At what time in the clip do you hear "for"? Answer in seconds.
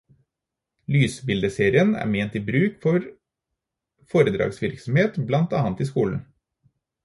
2.87-3.05